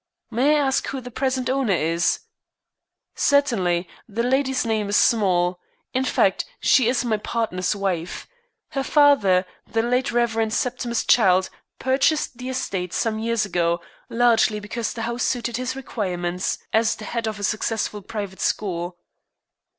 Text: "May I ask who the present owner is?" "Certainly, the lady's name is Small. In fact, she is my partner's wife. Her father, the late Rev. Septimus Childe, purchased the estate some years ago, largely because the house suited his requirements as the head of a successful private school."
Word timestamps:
"May 0.31 0.55
I 0.55 0.65
ask 0.65 0.87
who 0.87 0.99
the 0.99 1.11
present 1.11 1.47
owner 1.47 1.75
is?" 1.75 2.21
"Certainly, 3.13 3.87
the 4.09 4.23
lady's 4.23 4.65
name 4.65 4.89
is 4.89 4.97
Small. 4.97 5.59
In 5.93 6.05
fact, 6.05 6.43
she 6.59 6.87
is 6.89 7.05
my 7.05 7.17
partner's 7.17 7.75
wife. 7.75 8.25
Her 8.69 8.81
father, 8.83 9.45
the 9.67 9.83
late 9.83 10.11
Rev. 10.11 10.51
Septimus 10.51 11.05
Childe, 11.05 11.51
purchased 11.77 12.37
the 12.39 12.49
estate 12.49 12.93
some 12.93 13.19
years 13.19 13.45
ago, 13.45 13.79
largely 14.09 14.59
because 14.59 14.91
the 14.91 15.03
house 15.03 15.21
suited 15.21 15.57
his 15.57 15.75
requirements 15.75 16.57
as 16.73 16.95
the 16.95 17.05
head 17.05 17.27
of 17.27 17.37
a 17.39 17.43
successful 17.43 18.01
private 18.01 18.39
school." 18.41 18.97